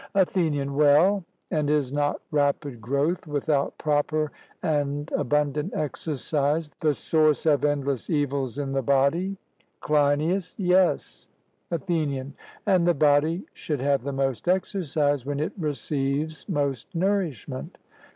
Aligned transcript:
ATHENIAN: 0.15 0.73
Well, 0.75 1.23
and 1.51 1.69
is 1.69 1.93
not 1.93 2.19
rapid 2.31 2.81
growth 2.81 3.27
without 3.27 3.77
proper 3.77 4.31
and 4.63 5.11
abundant 5.11 5.75
exercise 5.75 6.69
the 6.79 6.95
source 6.95 7.45
endless 7.45 8.09
evils 8.09 8.57
in 8.57 8.71
the 8.71 8.81
body? 8.81 9.37
CLEINIAS: 9.81 10.55
Yes. 10.57 11.29
ATHENIAN: 11.69 12.33
And 12.65 12.87
the 12.87 12.95
body 12.95 13.45
should 13.53 13.79
have 13.81 14.01
the 14.01 14.11
most 14.11 14.47
exercise 14.47 15.23
when 15.23 15.39
it 15.39 15.53
receives 15.55 16.49
most 16.49 16.95
nourishment? 16.95 17.77